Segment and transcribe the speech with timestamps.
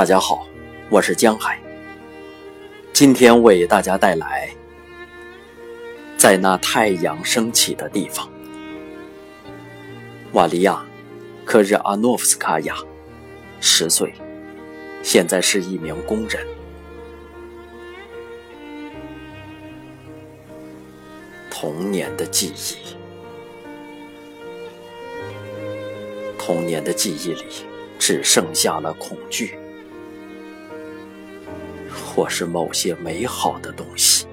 [0.00, 0.46] 大家好，
[0.88, 1.60] 我是江海。
[2.90, 4.48] 今天为大家带来
[6.18, 8.26] 《在那太阳升起的地方》。
[10.32, 10.82] 瓦利亚·
[11.44, 12.74] 科日阿诺夫斯卡娅，
[13.60, 14.14] 十岁，
[15.02, 16.46] 现在是一名工人。
[21.50, 22.96] 童年的记忆，
[26.38, 27.44] 童年的记忆里
[27.98, 29.59] 只剩下了恐惧。
[32.12, 34.26] 或是某些美好的东西。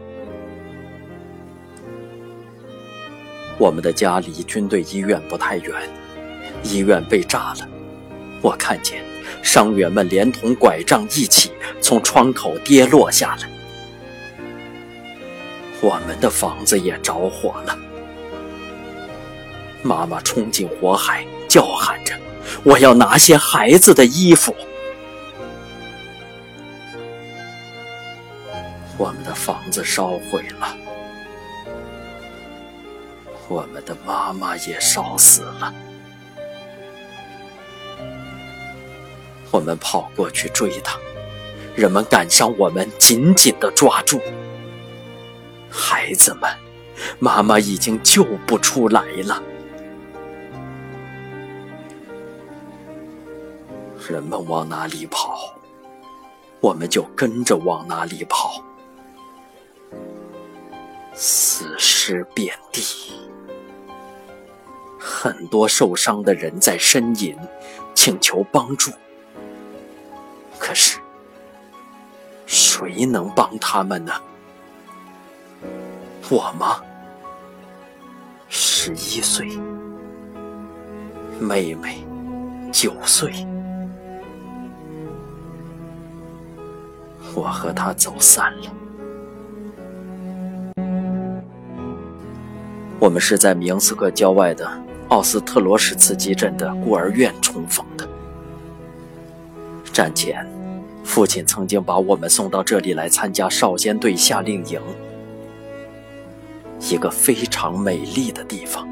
[3.60, 5.74] 我们的家离军队医院不太远，
[6.64, 7.68] 医院被炸了，
[8.42, 9.04] 我看见
[9.44, 13.50] 伤员们连同拐杖一起从窗口跌落下来。
[15.80, 17.78] 我们的房子也着火了，
[19.84, 22.16] 妈妈冲进火海，叫喊着
[22.66, 24.56] ：“我要拿些孩子的衣服。”
[29.48, 30.76] 房子烧毁了，
[33.48, 35.74] 我们的妈妈也烧死了。
[39.50, 41.00] 我们跑过去追他，
[41.78, 44.20] 人们赶上我们，紧紧的抓住。
[45.70, 46.52] 孩子们，
[47.18, 49.42] 妈妈已经救不出来了。
[54.10, 55.56] 人们往哪里跑，
[56.60, 58.62] 我们就跟着往哪里跑。
[61.20, 63.12] 死尸遍地，
[65.00, 67.36] 很多受伤的人在呻吟，
[67.96, 68.92] 请求帮助。
[70.60, 71.00] 可是，
[72.46, 74.14] 谁能帮他们呢？
[76.30, 76.84] 我吗？
[78.48, 79.50] 十一岁，
[81.40, 82.06] 妹妹
[82.72, 83.34] 九岁，
[87.34, 88.72] 我和她走散了。
[93.00, 94.68] 我们是在明斯克郊外的
[95.10, 98.08] 奥斯特罗什茨基镇的孤儿院重逢的。
[99.94, 100.46] 战前，
[101.04, 104.82] 父亲曾经把我们送到这里来参加少先队夏令营，
[106.80, 108.88] 一个非常美丽的地方。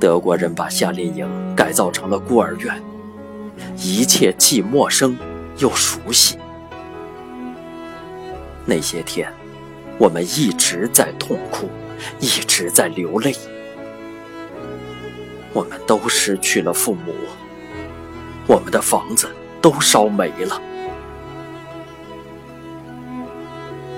[0.00, 2.82] 德国人把夏令营改造成了孤儿院，
[3.76, 5.16] 一切既陌生
[5.58, 6.38] 又熟悉。
[8.64, 9.30] 那些天。
[9.98, 11.68] 我们一直在痛哭，
[12.20, 13.34] 一直在流泪。
[15.52, 17.12] 我们都失去了父母，
[18.46, 19.28] 我们的房子
[19.60, 20.62] 都烧没了。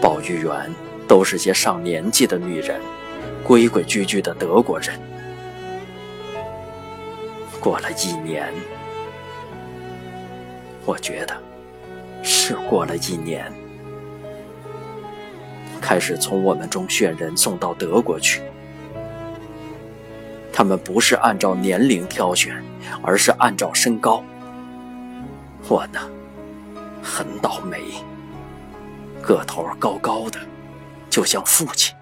[0.00, 0.75] 保育员
[1.06, 2.81] 都是些上年纪的女人，
[3.44, 4.99] 规规矩矩的德国人。
[7.60, 8.50] 过了一年，
[10.87, 11.37] 我觉得
[12.22, 13.53] 是过了一年。
[15.81, 18.43] 开始从我们中选人送到德国去。
[20.53, 22.63] 他们不是按照年龄挑选，
[23.03, 24.23] 而是按照身高。
[25.69, 26.01] 我呢，
[27.03, 27.81] 很倒霉，
[29.23, 30.39] 个头高高的，
[31.09, 31.95] 就像父亲；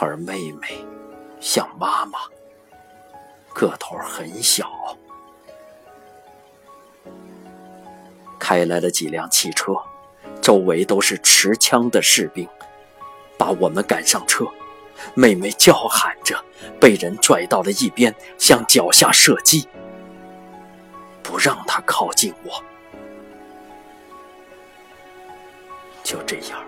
[0.00, 0.84] 而妹妹
[1.40, 2.18] 像妈妈，
[3.54, 4.68] 个头很小。
[8.38, 9.74] 开来了几辆汽车。
[10.40, 12.48] 周围都是持枪的士兵，
[13.36, 14.46] 把我们赶上车。
[15.14, 16.42] 妹妹叫喊着，
[16.80, 19.68] 被人拽到了一边，向脚下射击，
[21.22, 22.62] 不让她靠近我。
[26.02, 26.60] 就这样，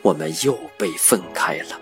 [0.00, 1.78] 我们又被分开了。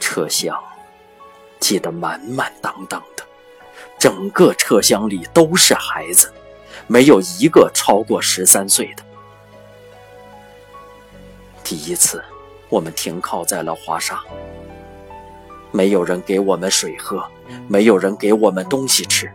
[0.00, 0.58] 车厢
[1.60, 3.24] 挤得满满当当的，
[3.98, 6.32] 整个车厢里都是孩子。
[6.86, 9.02] 没有一个超过十三岁的。
[11.64, 12.22] 第一次，
[12.68, 14.20] 我们停靠在了华沙。
[15.70, 17.22] 没有人给我们水喝，
[17.68, 19.30] 没有人给我们东西吃。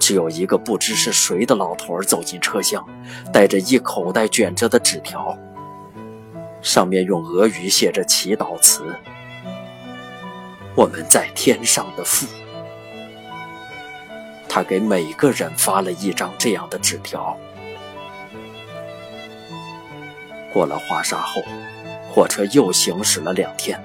[0.00, 2.82] 只有一个不知是谁的老头走进车厢，
[3.30, 5.36] 带着一口袋卷着的纸条，
[6.62, 8.82] 上面用俄语写着祈祷词
[10.74, 12.26] ：“我们在天上的父。”
[14.58, 17.38] 他给每个人发了一张这样的纸条。
[20.52, 21.40] 过了华沙后，
[22.10, 23.80] 火车又行驶了两天，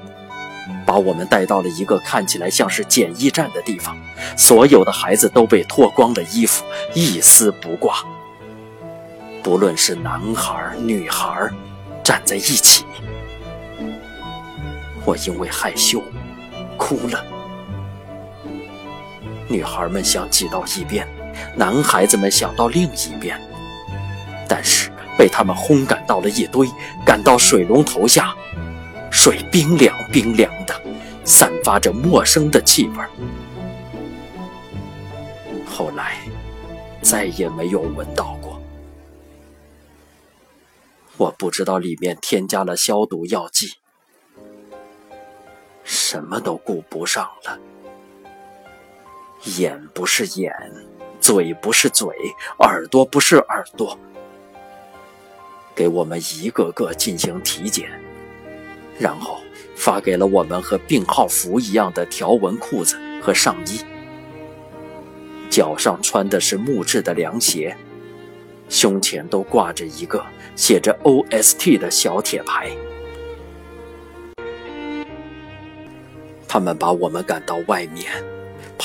[0.83, 3.95] 把我们带到了一个看起来像是检疫站的地方。
[4.35, 6.65] 所有的孩子都被脱光了衣服，
[6.95, 8.03] 一丝不挂。
[9.43, 11.51] 不论是男孩女孩，
[12.03, 12.83] 站在一起。
[15.05, 16.01] 我因为害羞，
[16.77, 17.23] 哭了。
[19.53, 21.07] 女孩们想挤到一边，
[21.55, 23.39] 男孩子们想到另一边，
[24.49, 26.67] 但是被他们轰赶到了一堆，
[27.05, 28.33] 赶到水龙头下，
[29.11, 30.73] 水冰凉冰凉的，
[31.23, 33.05] 散发着陌生的气味。
[35.67, 36.17] 后来，
[37.03, 38.59] 再也没有闻到过。
[41.17, 43.73] 我不知道里面添加了消毒药剂，
[45.83, 47.59] 什么都顾不上了。
[49.45, 50.53] 眼不是眼，
[51.19, 52.07] 嘴不是嘴，
[52.59, 53.97] 耳朵不是耳朵，
[55.75, 57.89] 给我们一个个进行体检，
[58.97, 59.41] 然后
[59.75, 63.81] 发给了我们和病号服一样的条纹裤子和上衣。
[65.49, 67.75] 脚上穿的是木质的凉鞋，
[68.69, 70.25] 胸前都挂着一个
[70.55, 72.71] 写着 “OST” 的小铁牌。
[76.47, 78.11] 他们把我们赶到外面，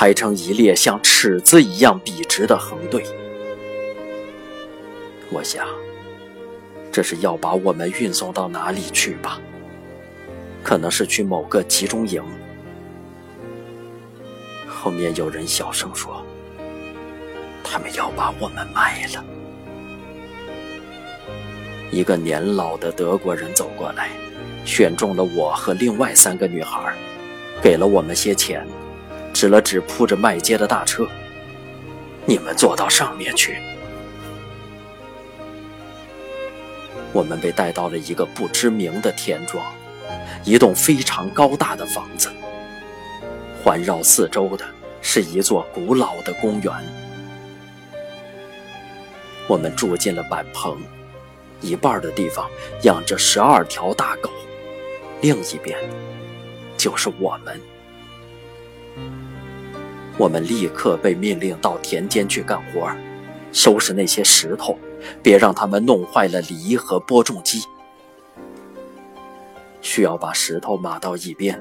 [0.00, 3.02] 排成一列像尺子一样笔直的横队。
[5.28, 5.66] 我想，
[6.92, 9.40] 这是要把我们运送到哪里去吧？
[10.62, 12.22] 可能是去某个集中营。
[14.68, 16.24] 后面有人小声说。
[17.64, 19.24] 他们要把我们卖了。
[21.90, 24.10] 一个年老的德国人走过来，
[24.64, 26.94] 选中了我和另外三个女孩，
[27.60, 28.64] 给了我们些钱，
[29.38, 31.06] 指了指铺着麦秸的大车
[32.26, 33.56] ：“你们坐到上面去。”
[37.14, 39.64] 我们被带到了一个不知名的田庄，
[40.42, 42.28] 一栋非常高大的房子，
[43.62, 44.66] 环绕四周的
[45.00, 46.74] 是一座古老的公园。
[49.46, 50.76] 我们住进了板棚，
[51.60, 52.50] 一半的地方
[52.82, 54.32] 养着十二条大狗，
[55.20, 55.78] 另一边
[56.76, 57.60] 就是我们。
[60.16, 62.90] 我们立刻被命令到田间去干活，
[63.52, 64.78] 收拾那些石头，
[65.22, 67.62] 别让他们弄坏了犁和播种机。
[69.80, 71.60] 需要把石头码到一边，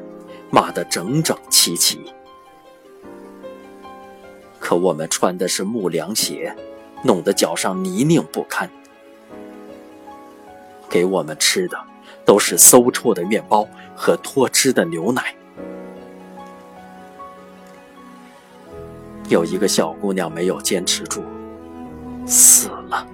[0.49, 1.99] 码得整整齐齐。
[4.59, 6.55] 可我们穿的是木凉鞋。
[7.03, 8.67] 弄得脚上泥泞不堪，
[10.89, 11.77] 给我们吃的
[12.25, 15.35] 都是馊臭的面包和脱脂的牛奶。
[19.27, 21.23] 有一个小姑娘没有坚持住，
[22.25, 23.05] 死了。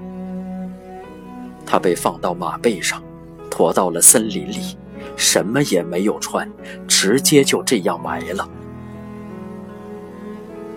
[1.65, 3.01] 她被放到马背上，
[3.49, 4.77] 驮到了森林里，
[5.15, 6.49] 什么也没有穿，
[6.87, 8.47] 直接就这样埋了。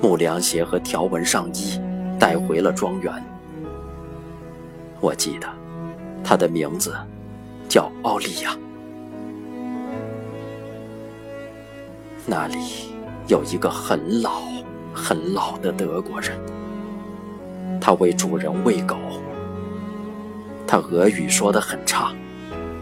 [0.00, 1.80] 木凉鞋和条纹上衣。
[2.18, 3.12] 带回了庄园。
[5.02, 5.46] 我记得，
[6.24, 6.96] 他的名字
[7.68, 8.56] 叫奥利亚。
[12.24, 12.56] 那里
[13.28, 14.40] 有一个很老、
[14.96, 16.32] 很老的德国人，
[17.80, 18.96] 他为主人喂狗。
[20.66, 22.12] 他俄语说的很差，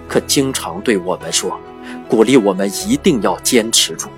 [0.09, 1.59] 可经常对我们说，
[2.09, 4.09] 鼓励我们一定要坚持住。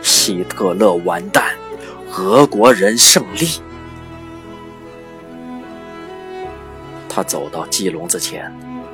[0.00, 1.54] 希特勒完蛋，
[2.16, 3.60] 俄国人胜利。
[7.10, 8.50] 他走到鸡笼子前，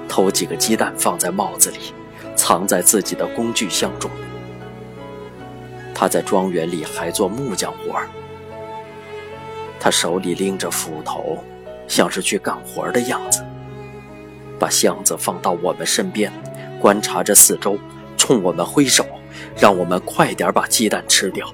[0.08, 1.94] 偷几个鸡蛋放在帽子里，
[2.40, 4.10] 藏在自己的工具箱中。
[5.94, 8.08] 他在庄园里还做木匠活儿。
[9.78, 11.36] 他手里拎着斧头，
[11.86, 13.44] 像是去干活的样子。
[14.58, 16.32] 把箱子放到我们身边，
[16.80, 17.78] 观察着四周，
[18.16, 19.04] 冲我们挥手。
[19.56, 21.46] 让我们快点把鸡蛋吃掉。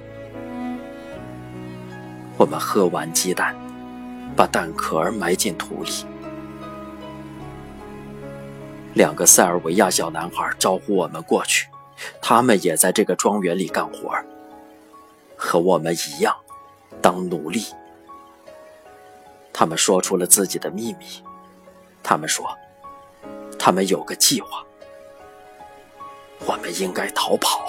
[2.36, 3.56] 我们喝完鸡蛋，
[4.36, 5.90] 把蛋壳埋进土里。
[8.96, 11.68] 两个塞尔维亚小男孩招呼我们过去，
[12.22, 14.10] 他们也在这个庄园里干活，
[15.36, 16.34] 和我们一样，
[17.02, 17.66] 当奴隶。
[19.52, 21.04] 他们说出了自己的秘密。
[22.02, 22.48] 他们说，
[23.58, 24.64] 他们有个计划。
[26.46, 27.66] 我们应该逃跑。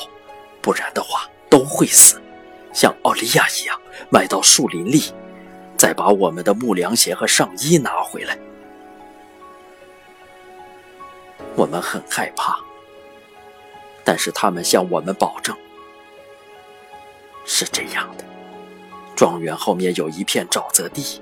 [0.62, 2.22] 不然的话都会死，
[2.72, 3.78] 像奥利亚一样
[4.10, 5.14] 埋到树林里，
[5.78, 8.38] 再把我们的木凉鞋和上衣拿回来。
[11.58, 12.56] 我们很害怕，
[14.04, 15.58] 但是他们向我们保证
[17.46, 18.24] 是这样的：
[19.16, 21.20] 庄园后面有一片沼泽地。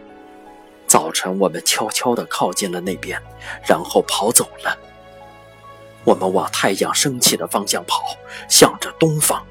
[0.86, 3.18] 早晨，我们悄悄地靠近了那边，
[3.66, 4.78] 然后跑走了。
[6.04, 8.04] 我们往太阳升起的方向跑，
[8.50, 9.42] 向着东方。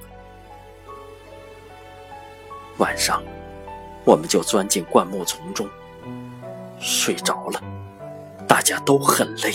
[2.77, 3.23] 晚上，
[4.05, 5.67] 我们就钻进灌木丛中，
[6.79, 7.61] 睡着了。
[8.47, 9.51] 大家都很累。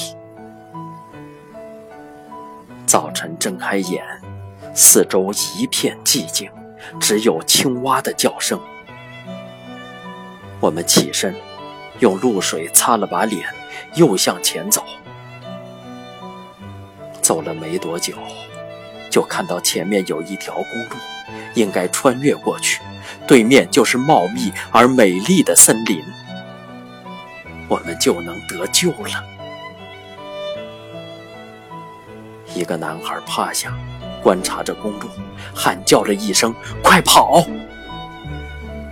[2.90, 4.04] 早晨睁开眼，
[4.74, 6.50] 四周一片寂静，
[7.00, 8.60] 只有青蛙的叫声。
[10.60, 11.36] 我们起身，
[12.00, 13.48] 用露水擦了把脸，
[13.94, 14.84] 又向前走。
[17.22, 18.16] 走了没多久，
[19.12, 20.96] 就看到前面有一条公路，
[21.54, 22.82] 应该穿越过去，
[23.28, 26.04] 对面就是茂密而美丽的森林，
[27.68, 29.39] 我们就能得救了。
[32.56, 33.74] 一个男孩趴下，
[34.22, 35.08] 观察着公路，
[35.54, 36.54] 喊叫了一声
[36.84, 37.46] ：“快跑！”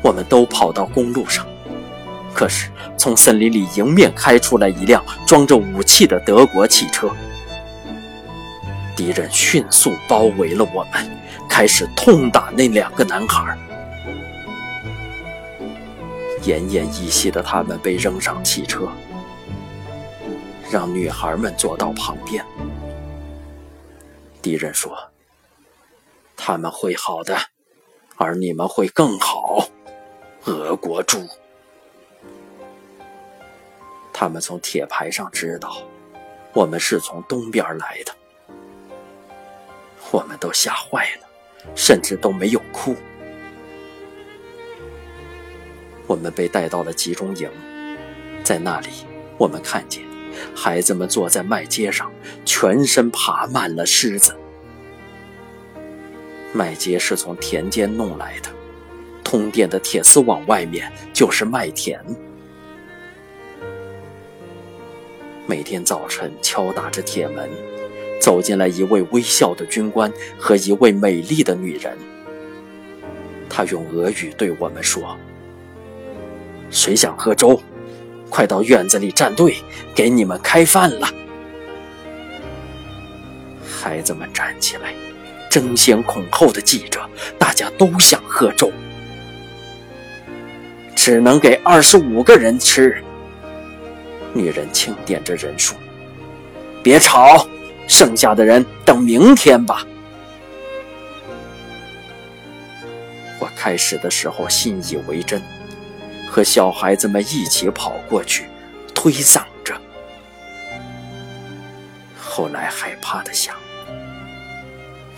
[0.03, 1.45] 我们都跑到公路上。
[2.33, 7.09] 可是，从森林里迎面开出来一辆装着武器的德国汽车，
[8.95, 11.17] 敌人迅速包围了我们，
[11.49, 13.57] 开始痛打那两个男孩。
[16.43, 18.87] 奄奄一息的他们被扔上汽车，
[20.71, 22.45] 让女孩们坐到旁边。
[24.41, 25.11] 敌人说
[26.37, 27.37] ：“他们会好的，
[28.15, 29.67] 而你们会更好。”
[30.45, 31.27] 俄国猪。
[34.13, 35.77] 他们从铁牌上知道，
[36.53, 38.15] 我们是从东边来的。
[40.09, 41.27] 我们都吓坏了，
[41.75, 42.95] 甚至都没有哭。
[46.07, 47.51] 我们被带到了集中营，
[48.41, 48.87] 在那里，
[49.37, 50.06] 我们看见
[50.55, 52.11] 孩子们坐在麦秸上，
[52.45, 54.35] 全身爬满了虱子。
[56.53, 58.49] 麦秸是从田间弄来的，
[59.23, 61.99] 通电的铁丝网外面就是麦田。
[65.45, 67.49] 每天早晨敲打着铁门，
[68.19, 71.97] 走进来一位微笑的军官和一位美丽的女人。
[73.49, 75.17] 他用俄语对我们说
[76.69, 77.61] ：“谁想喝粥？
[78.37, 79.57] 快到院子里站队，
[79.95, 81.09] 给你们开饭了。”
[83.65, 84.93] 孩子们站起来，
[85.49, 87.01] 争先恐后的记着，
[87.39, 88.71] 大家都想喝粥，
[90.95, 93.03] 只能给二十五个人吃。
[94.33, 95.73] 女人清点着人数，
[96.83, 97.43] 别吵，
[97.87, 99.83] 剩下的人等明天吧。
[103.39, 105.41] 我开始的时候信以为真，
[106.29, 108.45] 和小孩子们一起跑过去，
[108.93, 109.75] 推搡着。
[112.19, 113.55] 后来害怕的想：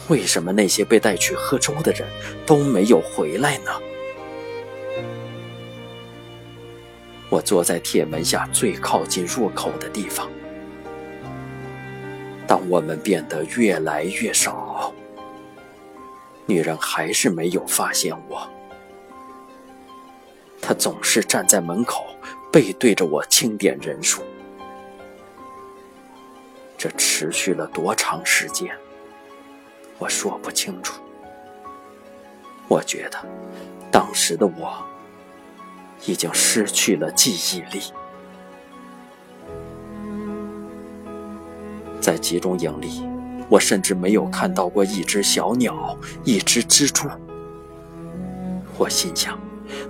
[0.07, 2.07] 为什么那些被带去喝粥的人
[2.45, 3.71] 都没有回来呢？
[7.29, 10.29] 我坐在铁门下最靠近入口的地方。
[12.47, 14.91] 当我们变得越来越少，
[16.47, 18.49] 女人还是没有发现我。
[20.69, 22.05] 他总是站在门口，
[22.51, 24.21] 背对着我清点人数。
[26.77, 28.69] 这持续了多长时间，
[29.97, 31.01] 我说不清楚。
[32.67, 33.17] 我觉得，
[33.89, 34.77] 当时的我。
[36.05, 37.81] 已经失去了记忆力。
[41.99, 43.03] 在集中营里，
[43.49, 47.09] 我甚至没有看到过一只小鸟、一只蜘蛛。
[48.77, 49.37] 我心想，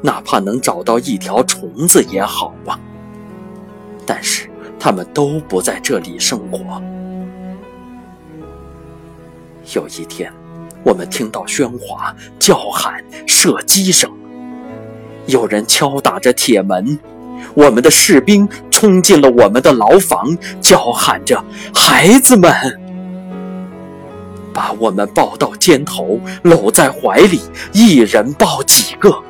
[0.01, 2.79] 哪怕能找到一条虫子也好啊。
[4.05, 6.81] 但是，他们都不在这里生活。
[9.75, 10.33] 有一天，
[10.83, 14.09] 我们听到喧哗、叫喊、射击声。
[15.27, 16.97] 有人敲打着铁门，
[17.53, 22.51] 我们的士兵冲进了我们的牢房，叫喊着：“孩子们，
[24.51, 27.39] 把我们抱到肩头，搂在怀里，
[27.71, 29.21] 一人抱几个，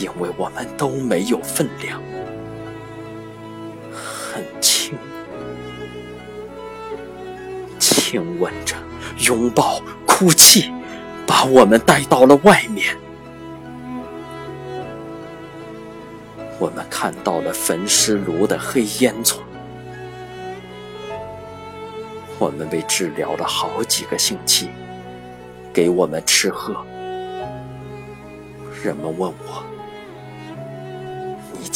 [0.00, 2.00] 因为我们都没有分量，
[3.92, 4.96] 很轻。”
[7.78, 8.74] 亲吻着，
[9.26, 10.72] 拥抱，哭泣，
[11.26, 12.96] 把我们带到了外面。
[16.58, 19.36] 我们看到了焚尸炉的黑烟囱。
[22.38, 24.70] 我们被治疗了好几个星期，
[25.72, 26.74] 给我们吃喝。
[28.82, 29.64] 人们问我：“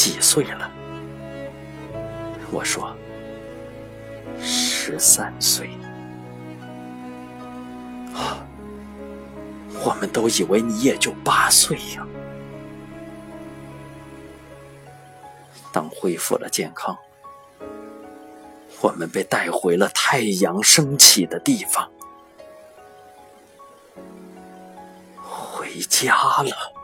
[0.02, 0.68] 几岁了？”
[2.50, 2.92] 我说
[4.42, 5.71] ：“十三岁。”
[8.12, 8.44] 啊，
[9.85, 12.04] 我们都以为你也就八岁呀。
[15.73, 16.99] 当恢复了健康，
[18.80, 21.88] 我们被带回了太阳升起的地方，
[25.16, 26.81] 回家了。